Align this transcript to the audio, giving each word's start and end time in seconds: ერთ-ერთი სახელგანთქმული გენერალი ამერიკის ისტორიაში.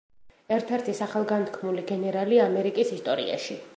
ერთ-ერთი 0.55 0.95
სახელგანთქმული 0.99 1.83
გენერალი 1.91 2.41
ამერიკის 2.47 2.95
ისტორიაში. 2.97 3.61